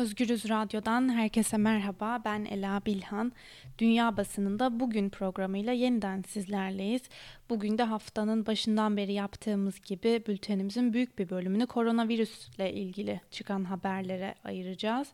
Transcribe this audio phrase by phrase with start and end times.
[0.00, 2.22] Özgürüz Radyo'dan herkese merhaba.
[2.24, 3.32] Ben Ela Bilhan.
[3.78, 7.02] Dünya basınında bugün programıyla yeniden sizlerleyiz.
[7.50, 14.34] Bugün de haftanın başından beri yaptığımız gibi bültenimizin büyük bir bölümünü koronavirüsle ilgili çıkan haberlere
[14.44, 15.08] ayıracağız.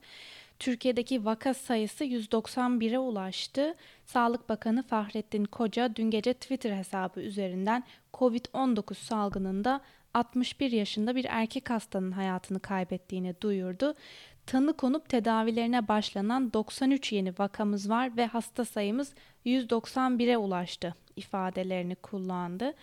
[0.59, 3.75] Türkiye'deki vaka sayısı 191'e ulaştı.
[4.05, 7.85] Sağlık Bakanı Fahrettin Koca dün gece Twitter hesabı üzerinden
[8.15, 9.81] COVID-19 salgınında
[10.15, 13.95] 61 yaşında bir erkek hastanın hayatını kaybettiğini duyurdu
[14.47, 19.15] tanı konup tedavilerine başlanan 93 yeni vakamız var ve hasta sayımız
[19.47, 22.75] 191'e ulaştı ifadelerini kullandı.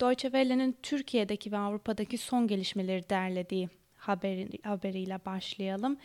[0.00, 5.96] Deutsche Welle'nin Türkiye'deki ve Avrupa'daki son gelişmeleri derlediği haberi, haberiyle başlayalım.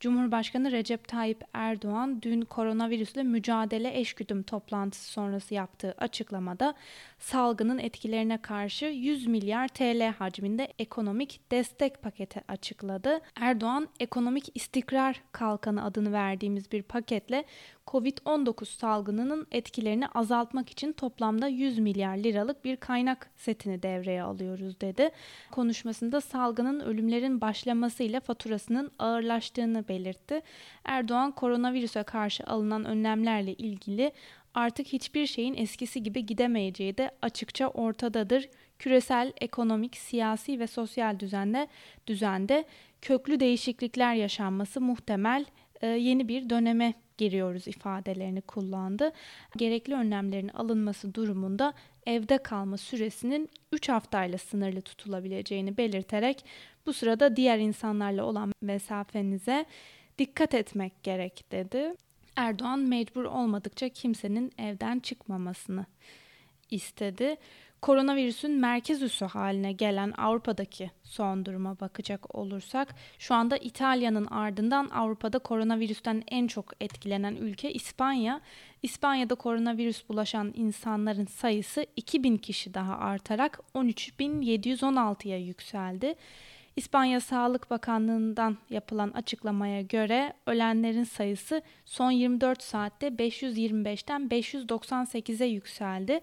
[0.00, 6.74] Cumhurbaşkanı Recep Tayyip Erdoğan dün koronavirüsle mücadele eşgüdüm toplantısı sonrası yaptığı açıklamada
[7.18, 13.20] salgının etkilerine karşı 100 milyar TL hacminde ekonomik destek paketi açıkladı.
[13.40, 17.44] Erdoğan ekonomik istikrar kalkanı adını verdiğimiz bir paketle
[17.86, 25.10] Covid-19 salgınının etkilerini azaltmak için toplamda 100 milyar liralık bir kaynak setini devreye alıyoruz dedi.
[25.50, 30.40] Konuşmasında salgının ölümlerin başlamasıyla faturasının ağırlaştığını belirtti.
[30.84, 34.12] Erdoğan koronavirüse karşı alınan önlemlerle ilgili
[34.54, 38.48] artık hiçbir şeyin eskisi gibi gidemeyeceği de açıkça ortadadır.
[38.78, 41.68] Küresel, ekonomik, siyasi ve sosyal düzende
[42.06, 42.64] düzende
[43.02, 45.44] köklü değişiklikler yaşanması muhtemel
[45.80, 49.12] e, yeni bir döneme giriyoruz ifadelerini kullandı.
[49.56, 51.74] Gerekli önlemlerin alınması durumunda
[52.06, 56.44] evde kalma süresinin 3 haftayla sınırlı tutulabileceğini belirterek
[56.86, 59.64] bu sırada diğer insanlarla olan mesafenize
[60.18, 61.94] dikkat etmek gerek dedi.
[62.36, 65.86] Erdoğan mecbur olmadıkça kimsenin evden çıkmamasını
[66.70, 67.36] istedi.
[67.82, 75.38] Koronavirüsün merkez üssü haline gelen Avrupa'daki son duruma bakacak olursak şu anda İtalya'nın ardından Avrupa'da
[75.38, 78.40] koronavirüsten en çok etkilenen ülke İspanya.
[78.82, 86.14] İspanya'da koronavirüs bulaşan insanların sayısı 2000 kişi daha artarak 13.716'ya yükseldi.
[86.76, 96.20] İspanya Sağlık Bakanlığı'ndan yapılan açıklamaya göre ölenlerin sayısı son 24 saatte 525'ten 598'e yükseldi.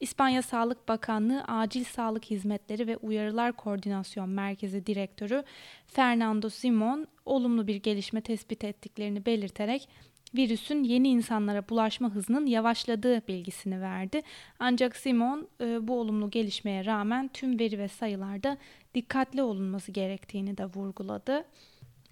[0.00, 5.44] İspanya Sağlık Bakanlığı Acil Sağlık Hizmetleri ve Uyarılar Koordinasyon Merkezi Direktörü
[5.86, 9.88] Fernando Simon olumlu bir gelişme tespit ettiklerini belirterek
[10.34, 14.22] virüsün yeni insanlara bulaşma hızının yavaşladığı bilgisini verdi.
[14.58, 18.56] Ancak Simon e, bu olumlu gelişmeye rağmen tüm veri ve sayılarda
[18.94, 21.44] dikkatli olunması gerektiğini de vurguladı.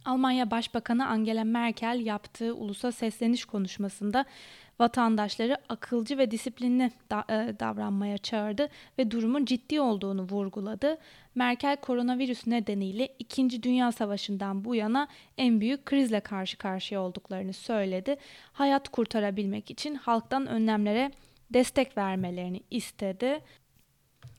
[0.05, 4.25] Almanya Başbakanı Angela Merkel yaptığı ulusa sesleniş konuşmasında
[4.81, 8.69] vatandaşları akılcı ve disiplinli da, e, davranmaya çağırdı
[8.99, 10.99] ve durumun ciddi olduğunu vurguladı.
[11.35, 13.63] Merkel koronavirüs nedeniyle 2.
[13.63, 15.09] Dünya Savaşı'ndan bu yana
[15.39, 18.17] en büyük krizle karşı karşıya olduklarını söyledi.
[18.53, 21.11] Hayat kurtarabilmek için halktan önlemlere
[21.51, 23.41] destek vermelerini istedi.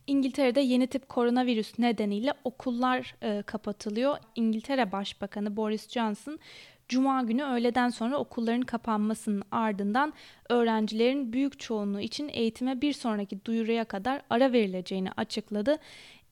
[0.09, 4.17] İngiltere'de yeni tip koronavirüs nedeniyle okullar e, kapatılıyor.
[4.35, 6.39] İngiltere Başbakanı Boris Johnson
[6.87, 10.13] Cuma günü öğleden sonra okulların kapanmasının ardından
[10.49, 15.77] öğrencilerin büyük çoğunluğu için eğitime bir sonraki duyuruya kadar ara verileceğini açıkladı.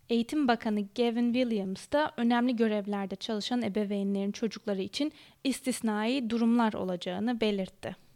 [0.10, 5.12] Eğitim Bakanı Gavin Williams da önemli görevlerde çalışan ebeveynlerin çocukları için
[5.44, 8.07] istisnai durumlar olacağını belirtti.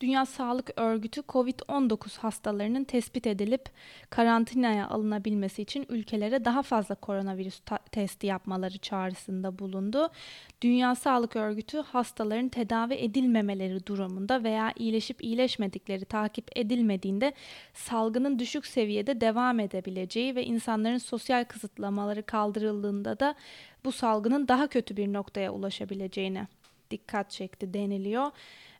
[0.00, 3.64] Dünya Sağlık Örgütü COVID-19 hastalarının tespit edilip
[4.10, 7.60] karantinaya alınabilmesi için ülkelere daha fazla koronavirüs
[7.92, 10.08] testi yapmaları çağrısında bulundu.
[10.62, 17.32] Dünya Sağlık Örgütü hastaların tedavi edilmemeleri durumunda veya iyileşip iyileşmedikleri takip edilmediğinde
[17.74, 23.34] salgının düşük seviyede devam edebileceği ve insanların sosyal kısıtlamaları kaldırıldığında da
[23.84, 26.46] bu salgının daha kötü bir noktaya ulaşabileceğine
[26.90, 28.30] dikkat çekti deniliyor.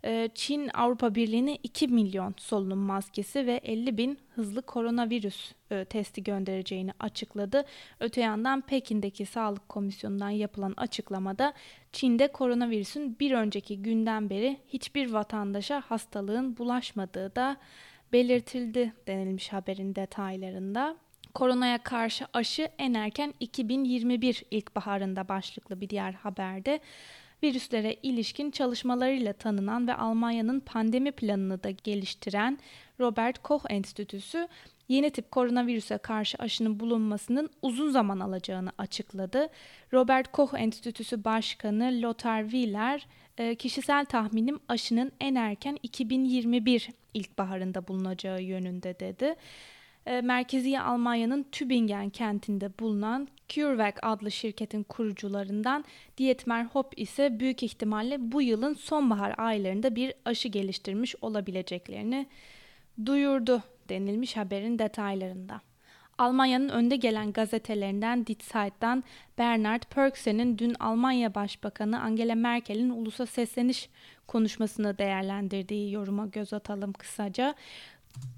[0.04, 6.22] Ee, Çin Avrupa Birliği'ne 2 milyon solunum maskesi ve 50 bin hızlı koronavirüs e, testi
[6.22, 7.64] göndereceğini açıkladı.
[8.00, 11.52] Öte yandan Pekin'deki Sağlık Komisyonu'ndan yapılan açıklamada
[11.92, 17.56] Çin'de koronavirüsün bir önceki günden beri hiçbir vatandaşa hastalığın bulaşmadığı da
[18.12, 20.96] belirtildi denilmiş haberin detaylarında.
[21.34, 26.80] Koronaya karşı aşı en erken 2021 ilkbaharında başlıklı bir diğer haberde
[27.44, 32.58] virüslere ilişkin çalışmalarıyla tanınan ve Almanya'nın pandemi planını da geliştiren
[33.00, 34.48] Robert Koch Enstitüsü
[34.88, 39.48] yeni tip koronavirüse karşı aşının bulunmasının uzun zaman alacağını açıkladı.
[39.92, 43.06] Robert Koch Enstitüsü Başkanı Lothar Wieler,
[43.38, 49.34] e, kişisel tahminim aşının en erken 2021 ilkbaharında bulunacağı yönünde dedi.
[50.06, 55.84] E, Merkezi Almanya'nın Tübingen kentinde bulunan CureVac adlı şirketin kurucularından
[56.18, 62.26] Dietmar Hopp ise büyük ihtimalle bu yılın sonbahar aylarında bir aşı geliştirmiş olabileceklerini
[63.06, 65.60] duyurdu denilmiş haberin detaylarında.
[66.18, 69.04] Almanya'nın önde gelen gazetelerinden Die Zeit'tan
[69.38, 73.88] Bernard Pörksen'in dün Almanya Başbakanı Angela Merkel'in ulusa sesleniş
[74.26, 77.54] konuşmasını değerlendirdiği yoruma göz atalım kısaca.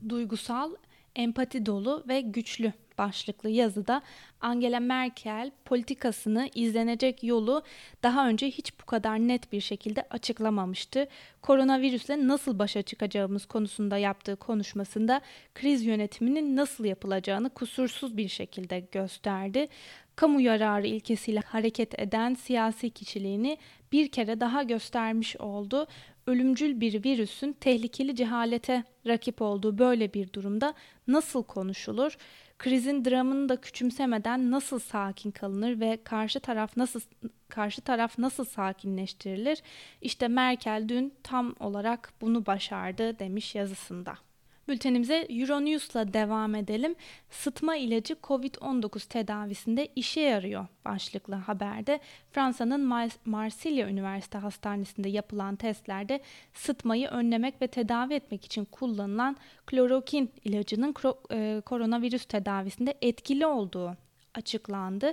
[0.09, 0.75] Duygusal,
[1.17, 4.03] empati dolu ve güçlü başlıklı yazıda
[4.41, 7.63] Angela Merkel politikasını izlenecek yolu
[8.03, 11.09] daha önce hiç bu kadar net bir şekilde açıklamamıştı.
[11.43, 15.21] Koronavirüsle nasıl başa çıkacağımız konusunda yaptığı konuşmasında
[15.55, 19.69] kriz yönetiminin nasıl yapılacağını kusursuz bir şekilde gösterdi.
[20.17, 23.59] Kamu yararı ilkesiyle hareket eden siyasi kişiliğini
[23.93, 25.87] bir kere daha göstermiş oldu
[26.27, 30.75] ölümcül bir virüsün tehlikeli cehalete rakip olduğu böyle bir durumda
[31.07, 32.17] nasıl konuşulur?
[32.59, 37.01] Krizin dramını da küçümsemeden nasıl sakin kalınır ve karşı taraf nasıl
[37.49, 39.63] karşı taraf nasıl sakinleştirilir?
[40.01, 44.19] İşte Merkel dün tam olarak bunu başardı demiş yazısında.
[44.69, 46.95] Bültenimize Euronews'la devam edelim.
[47.31, 52.01] Sıtma ilacı COVID-19 tedavisinde işe yarıyor başlıklı haberde.
[52.31, 56.21] Fransa'nın Marsilya Üniversite Hastanesi'nde yapılan testlerde
[56.53, 59.37] sıtmayı önlemek ve tedavi etmek için kullanılan
[59.67, 60.95] klorokin ilacının
[61.33, 63.97] e, koronavirüs tedavisinde etkili olduğu
[64.35, 65.13] açıklandı.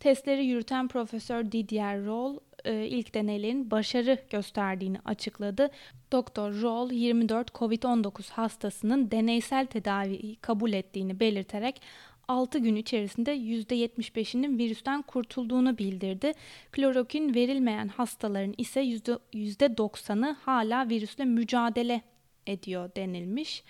[0.00, 5.70] Testleri yürüten Profesör Didier Roll e, ilk deneylerin başarı gösterdiğini açıkladı.
[6.12, 11.80] Doktor Roll 24 COVID-19 hastasının deneysel tedaviyi kabul ettiğini belirterek
[12.28, 16.32] 6 gün içerisinde %75'inin virüsten kurtulduğunu bildirdi.
[16.72, 22.02] Klorokin verilmeyen hastaların ise %90'ı hala virüsle mücadele
[22.46, 23.62] ediyor denilmiş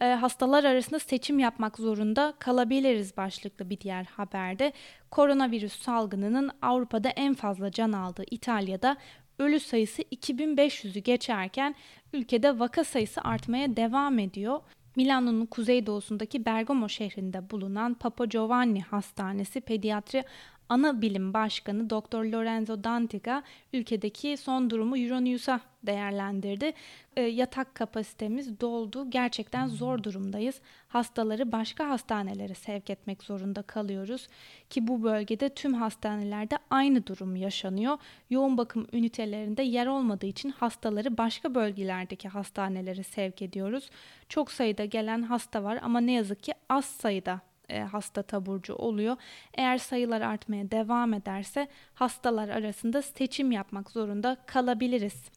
[0.00, 4.72] e, hastalar arasında seçim yapmak zorunda kalabiliriz başlıklı bir diğer haberde.
[5.10, 8.96] Koronavirüs salgınının Avrupa'da en fazla can aldığı İtalya'da
[9.38, 11.74] ölü sayısı 2500'ü geçerken
[12.12, 14.60] ülkede vaka sayısı artmaya devam ediyor.
[14.96, 20.24] Milano'nun kuzeydoğusundaki Bergamo şehrinde bulunan Papa Giovanni Hastanesi Pediatri
[20.68, 22.24] Ana Bilim Başkanı Dr.
[22.24, 23.42] Lorenzo Dantiga
[23.72, 26.72] ülkedeki son durumu Euronews'a değerlendirdi.
[27.16, 29.10] E, yatak kapasitemiz doldu.
[29.10, 30.60] Gerçekten zor durumdayız.
[30.88, 34.28] Hastaları başka hastanelere sevk etmek zorunda kalıyoruz
[34.70, 37.98] ki bu bölgede tüm hastanelerde aynı durum yaşanıyor.
[38.30, 43.90] Yoğun bakım ünitelerinde yer olmadığı için hastaları başka bölgelerdeki hastanelere sevk ediyoruz.
[44.28, 49.16] Çok sayıda gelen hasta var ama ne yazık ki az sayıda e, hasta taburcu oluyor.
[49.54, 55.30] Eğer sayılar artmaya devam ederse hastalar arasında seçim yapmak zorunda kalabiliriz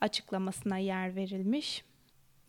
[0.00, 1.84] açıklamasına yer verilmiş.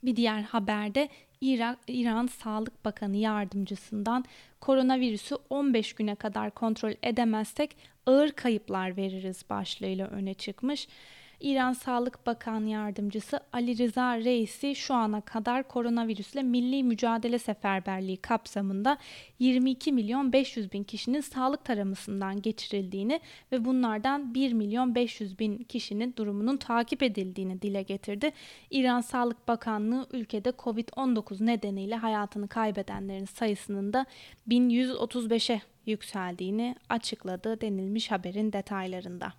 [0.04, 1.10] Bir diğer haberde
[1.42, 4.26] İran, İran Sağlık Bakanı yardımcısından
[4.60, 10.88] koronavirüsü 15 güne kadar kontrol edemezsek ağır kayıplar veririz başlığıyla öne çıkmış.
[11.42, 18.98] İran Sağlık Bakan Yardımcısı Ali Rıza Reisi şu ana kadar koronavirüsle milli mücadele seferberliği kapsamında
[19.40, 23.20] 22 milyon 500 bin kişinin sağlık taramasından geçirildiğini
[23.52, 28.32] ve bunlardan 1 milyon 500 bin kişinin durumunun takip edildiğini dile getirdi.
[28.72, 34.06] İran Sağlık Bakanlığı ülkede Covid-19 nedeniyle hayatını kaybedenlerin sayısının da
[34.48, 39.34] 1135'e yükseldiğini açıkladı denilmiş haberin detaylarında.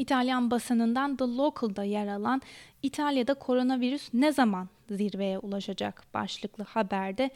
[0.00, 2.42] İtalyan basınından The Local'da yer alan
[2.82, 7.30] İtalya'da koronavirüs ne zaman zirveye ulaşacak başlıklı haberde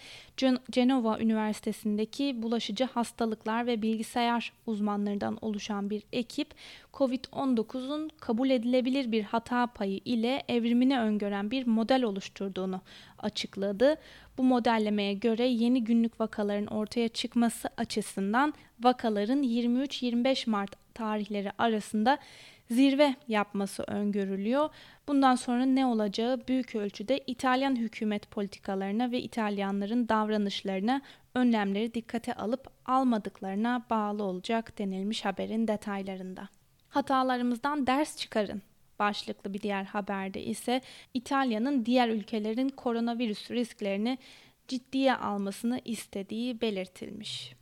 [0.70, 6.54] Cenova Üniversitesi'ndeki bulaşıcı hastalıklar ve bilgisayar uzmanlarından oluşan bir ekip
[6.94, 12.80] COVID-19'un kabul edilebilir bir hata payı ile evrimini öngören bir model oluşturduğunu
[13.18, 13.96] açıkladı.
[14.38, 22.18] Bu modellemeye göre yeni günlük vakaların ortaya çıkması açısından vakaların 23-25 Mart tarihleri arasında
[22.70, 24.70] zirve yapması öngörülüyor.
[25.08, 31.02] Bundan sonra ne olacağı büyük ölçüde İtalyan hükümet politikalarına ve İtalyanların davranışlarına,
[31.34, 36.48] önlemleri dikkate alıp almadıklarına bağlı olacak denilmiş haberin detaylarında.
[36.88, 38.62] Hatalarımızdan ders çıkarın
[38.98, 40.80] başlıklı bir diğer haberde ise
[41.14, 44.18] İtalya'nın diğer ülkelerin koronavirüs risklerini
[44.68, 47.54] ciddiye almasını istediği belirtilmiş.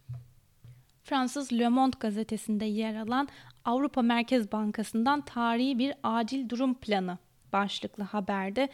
[1.05, 3.29] Fransız Le Monde gazetesinde yer alan
[3.65, 7.19] Avrupa Merkez Bankası'ndan tarihi bir acil durum planı
[7.53, 8.69] başlıklı haberde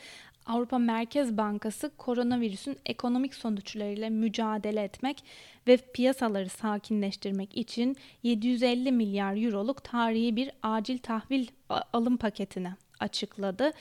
[0.47, 5.25] Avrupa Merkez Bankası koronavirüsün ekonomik sonuçlarıyla mücadele etmek
[5.67, 11.47] ve piyasaları sakinleştirmek için 750 milyar euroluk tarihi bir acil tahvil
[11.93, 13.73] alım paketini açıkladı.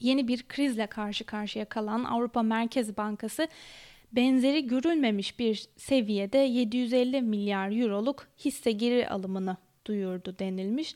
[0.00, 3.48] Yeni bir krizle karşı karşıya kalan Avrupa Merkez Bankası
[4.12, 10.94] benzeri görülmemiş bir seviyede 750 milyar euroluk hisse geri alımını duyurdu denilmiş.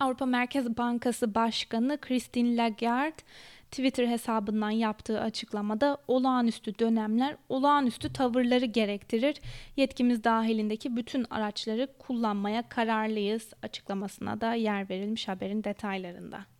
[0.00, 3.22] Avrupa Merkez Bankası Başkanı Christine Lagarde
[3.70, 9.40] Twitter hesabından yaptığı açıklamada olağanüstü dönemler olağanüstü tavırları gerektirir.
[9.76, 16.55] Yetkimiz dahilindeki bütün araçları kullanmaya kararlıyız açıklamasına da yer verilmiş haberin detaylarında.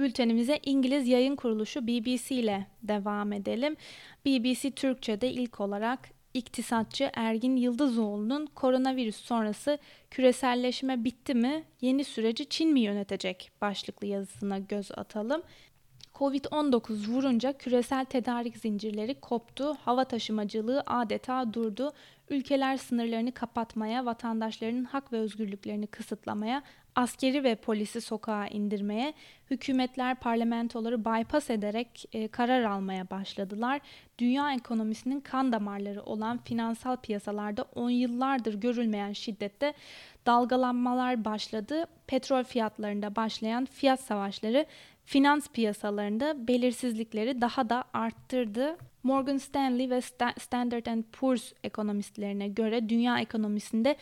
[0.00, 3.76] Bültenimize İngiliz yayın kuruluşu BBC ile devam edelim.
[4.26, 9.78] BBC Türkçe'de ilk olarak iktisatçı Ergin Yıldızoğlu'nun koronavirüs sonrası
[10.10, 15.42] küreselleşme bitti mi, yeni süreci Çin mi yönetecek başlıklı yazısına göz atalım.
[16.14, 21.92] Covid-19 vurunca küresel tedarik zincirleri koptu, hava taşımacılığı adeta durdu.
[22.30, 26.62] Ülkeler sınırlarını kapatmaya, vatandaşlarının hak ve özgürlüklerini kısıtlamaya,
[26.94, 29.14] askeri ve polisi sokağa indirmeye,
[29.50, 33.80] hükümetler parlamentoları bypass ederek e, karar almaya başladılar.
[34.18, 39.74] Dünya ekonomisinin kan damarları olan finansal piyasalarda on yıllardır görülmeyen şiddette
[40.26, 41.84] dalgalanmalar başladı.
[42.06, 44.66] Petrol fiyatlarında başlayan fiyat savaşları
[45.04, 48.76] finans piyasalarında belirsizlikleri daha da arttırdı.
[49.02, 50.00] Morgan Stanley ve
[50.38, 53.96] Standard Poor's ekonomistlerine göre dünya ekonomisinde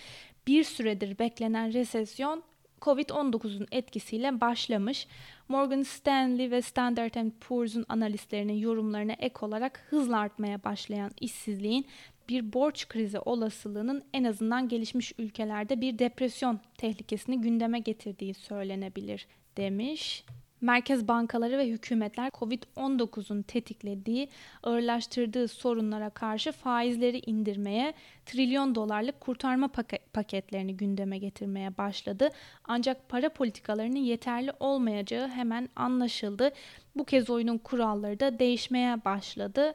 [0.47, 2.43] bir süredir beklenen resesyon
[2.81, 5.07] Covid-19'un etkisiyle başlamış.
[5.49, 11.87] Morgan Stanley ve Standard Poor's'un analistlerinin yorumlarına ek olarak hızla artmaya başlayan işsizliğin
[12.29, 19.27] bir borç krizi olasılığının en azından gelişmiş ülkelerde bir depresyon tehlikesini gündeme getirdiği söylenebilir
[19.57, 20.25] demiş.
[20.61, 24.29] Merkez bankaları ve hükümetler Covid-19'un tetiklediği,
[24.63, 27.95] ağırlaştırdığı sorunlara karşı faizleri indirmeye,
[28.27, 29.69] trilyon dolarlık kurtarma
[30.13, 32.29] paketlerini gündeme getirmeye başladı.
[32.65, 36.51] Ancak para politikalarının yeterli olmayacağı hemen anlaşıldı.
[36.97, 39.75] Bu kez oyunun kuralları da değişmeye başladı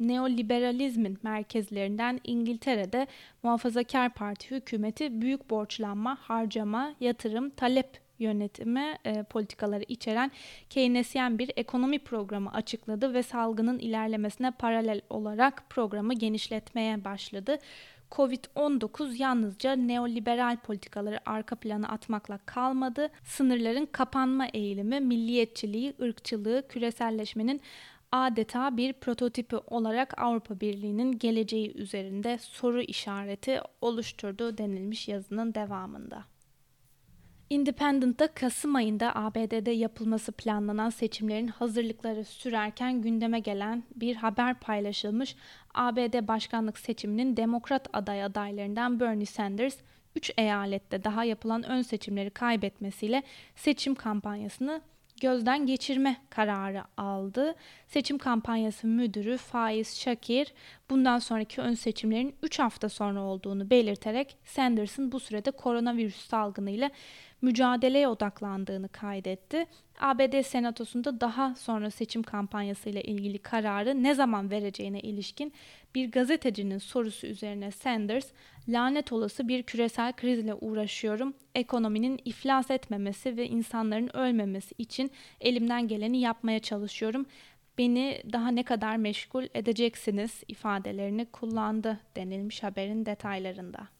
[0.00, 3.06] neoliberalizmin merkezlerinden İngiltere'de
[3.42, 10.30] Muhafazakar Parti hükümeti büyük borçlanma, harcama, yatırım, talep yönetimi e, politikaları içeren
[10.70, 17.58] Keynesyen bir ekonomi programı açıkladı ve salgının ilerlemesine paralel olarak programı genişletmeye başladı.
[18.10, 23.08] Covid-19 yalnızca neoliberal politikaları arka plana atmakla kalmadı.
[23.24, 27.60] Sınırların kapanma eğilimi, milliyetçiliği, ırkçılığı, küreselleşmenin
[28.12, 36.24] adeta bir prototipi olarak Avrupa Birliği'nin geleceği üzerinde soru işareti oluşturdu denilmiş yazının devamında.
[37.50, 45.36] Independent'da Kasım ayında ABD'de yapılması planlanan seçimlerin hazırlıkları sürerken gündeme gelen bir haber paylaşılmış.
[45.74, 49.76] ABD başkanlık seçiminin demokrat aday adaylarından Bernie Sanders
[50.16, 53.22] 3 eyalette daha yapılan ön seçimleri kaybetmesiyle
[53.56, 54.80] seçim kampanyasını
[55.20, 57.54] gözden geçirme kararı aldı.
[57.86, 60.52] Seçim kampanyası müdürü Faiz Şakir
[60.90, 66.90] bundan sonraki ön seçimlerin 3 hafta sonra olduğunu belirterek Sanders'ın bu sürede koronavirüs salgınıyla
[67.42, 69.66] mücadeleye odaklandığını kaydetti.
[70.00, 75.52] ABD Senatosu'nda daha sonra seçim kampanyasıyla ilgili kararı ne zaman vereceğine ilişkin
[75.94, 78.26] bir gazetecinin sorusu üzerine Sanders,
[78.68, 81.34] lanet olası bir küresel krizle uğraşıyorum.
[81.54, 87.26] Ekonominin iflas etmemesi ve insanların ölmemesi için elimden geleni yapmaya çalışıyorum.
[87.78, 93.99] Beni daha ne kadar meşgul edeceksiniz ifadelerini kullandı denilmiş haberin detaylarında.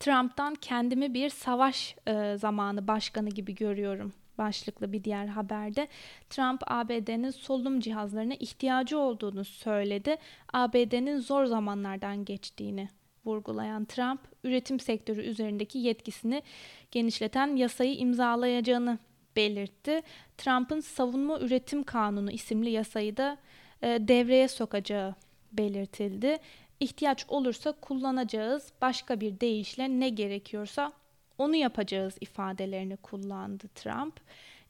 [0.00, 5.88] Trump'tan kendimi bir savaş e, zamanı başkanı gibi görüyorum başlıklı bir diğer haberde
[6.30, 10.16] Trump ABD'nin solunum cihazlarına ihtiyacı olduğunu söyledi.
[10.52, 12.88] ABD'nin zor zamanlardan geçtiğini
[13.24, 16.42] vurgulayan Trump, üretim sektörü üzerindeki yetkisini
[16.90, 18.98] genişleten yasayı imzalayacağını
[19.36, 20.02] belirtti.
[20.38, 23.38] Trump'ın savunma üretim kanunu isimli yasayı da
[23.82, 25.14] e, devreye sokacağı
[25.52, 26.38] belirtildi
[26.80, 28.72] ihtiyaç olursa kullanacağız.
[28.82, 30.92] Başka bir deyişle ne gerekiyorsa
[31.38, 34.20] onu yapacağız ifadelerini kullandı Trump.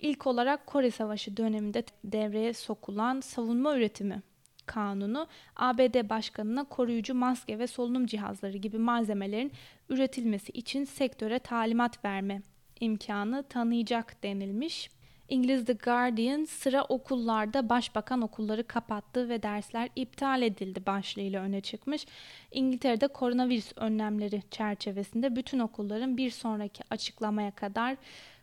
[0.00, 4.22] İlk olarak Kore Savaşı döneminde devreye sokulan savunma üretimi
[4.66, 9.52] kanunu ABD başkanına koruyucu maske ve solunum cihazları gibi malzemelerin
[9.88, 12.42] üretilmesi için sektöre talimat verme
[12.80, 14.90] imkanı tanıyacak denilmiş.
[15.28, 22.06] İngiliz The Guardian sıra okullarda başbakan okulları kapattı ve dersler iptal edildi başlığıyla öne çıkmış.
[22.50, 27.96] İngiltere'de koronavirüs önlemleri çerçevesinde bütün okulların bir sonraki açıklamaya kadar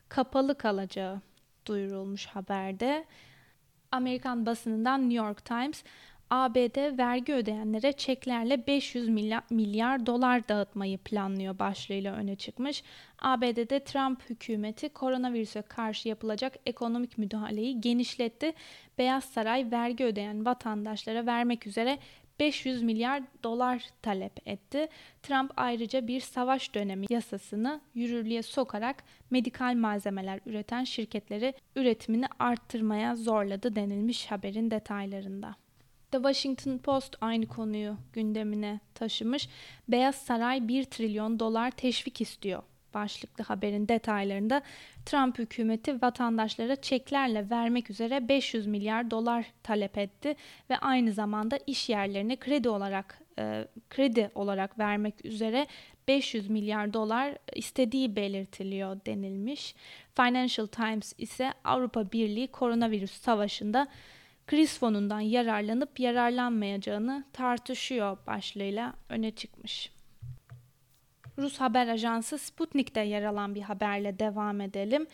[0.09, 1.21] kapalı kalacağı
[1.67, 3.05] duyurulmuş haberde.
[3.91, 5.83] Amerikan basınından New York Times
[6.29, 12.83] ABD vergi ödeyenlere çeklerle 500 milyar, milyar dolar dağıtmayı planlıyor başlığıyla öne çıkmış.
[13.19, 18.53] ABD'de Trump hükümeti koronavirüse karşı yapılacak ekonomik müdahaleyi genişletti.
[18.97, 21.99] Beyaz Saray vergi ödeyen vatandaşlara vermek üzere
[22.39, 24.87] 500 milyar dolar talep etti.
[25.23, 33.75] Trump ayrıca bir savaş dönemi yasasını yürürlüğe sokarak medikal malzemeler üreten şirketleri üretimini arttırmaya zorladı
[33.75, 35.55] denilmiş haberin detaylarında.
[36.15, 39.49] The Washington Post aynı konuyu gündemine taşımış.
[39.87, 44.61] Beyaz Saray 1 trilyon dolar teşvik istiyor başlıklı haberin detaylarında
[45.05, 50.35] Trump hükümeti vatandaşlara çeklerle vermek üzere 500 milyar dolar talep etti
[50.69, 55.67] ve aynı zamanda iş yerlerine kredi olarak e, kredi olarak vermek üzere
[56.07, 59.75] 500 milyar dolar istediği belirtiliyor denilmiş.
[60.15, 63.87] Financial Times ise Avrupa Birliği koronavirüs savaşında
[64.47, 69.91] kriz fonundan yararlanıp yararlanmayacağını tartışıyor başlığıyla öne çıkmış.
[71.37, 75.07] Rus haber ajansı Sputnik'te yer alan bir haberle devam edelim.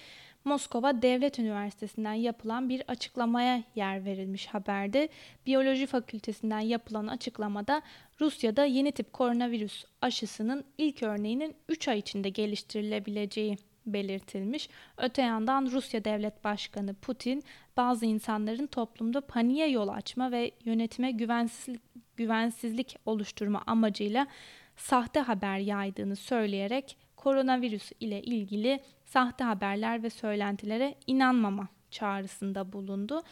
[0.45, 5.09] Moskova Devlet Üniversitesi'nden yapılan bir açıklamaya yer verilmiş haberde.
[5.45, 7.81] Biyoloji Fakültesinden yapılan açıklamada
[8.21, 14.69] Rusya'da yeni tip koronavirüs aşısının ilk örneğinin 3 ay içinde geliştirilebileceği belirtilmiş.
[14.97, 17.43] Öte yandan Rusya Devlet Başkanı Putin
[17.77, 21.81] bazı insanların toplumda paniğe yol açma ve yönetime güvensizlik,
[22.17, 24.27] güvensizlik oluşturma amacıyla
[24.75, 33.23] sahte haber yaydığını söyleyerek koronavirüs ile ilgili sahte haberler ve söylentilere inanmama çağrısında bulundu.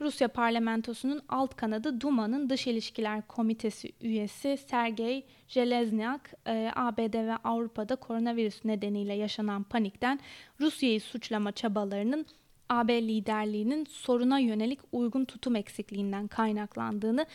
[0.00, 7.96] Rusya parlamentosunun alt kanadı Duma'nın Dış İlişkiler Komitesi üyesi Sergey Jelezniak, e, ABD ve Avrupa'da
[7.96, 10.20] koronavirüs nedeniyle yaşanan panikten
[10.60, 12.26] Rusya'yı suçlama çabalarının
[12.68, 17.26] AB liderliğinin soruna yönelik uygun tutum eksikliğinden kaynaklandığını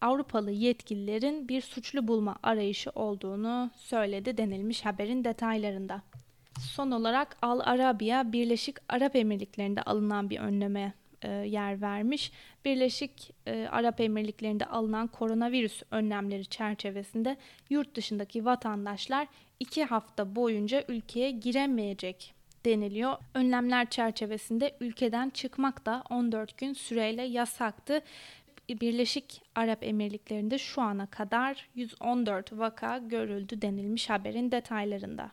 [0.00, 6.02] Avrupalı yetkililerin bir suçlu bulma arayışı olduğunu söyledi denilmiş haberin detaylarında.
[6.60, 10.92] Son olarak Al Arabiya Birleşik Arap Emirlikleri'nde alınan bir önleme
[11.24, 12.32] e, yer vermiş.
[12.64, 17.36] Birleşik e, Arap Emirlikleri'nde alınan koronavirüs önlemleri çerçevesinde
[17.70, 19.28] yurt dışındaki vatandaşlar
[19.60, 23.16] iki hafta boyunca ülkeye giremeyecek deniliyor.
[23.34, 28.00] Önlemler çerçevesinde ülkeden çıkmak da 14 gün süreyle yasaktı.
[28.68, 35.30] Birleşik Arap Emirlikleri'nde şu ana kadar 114 vaka görüldü denilmiş haberin detaylarında.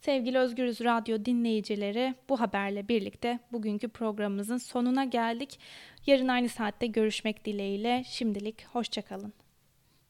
[0.00, 5.58] Sevgili Özgürüz Radyo dinleyicileri bu haberle birlikte bugünkü programımızın sonuna geldik.
[6.06, 9.32] Yarın aynı saatte görüşmek dileğiyle şimdilik hoşçakalın.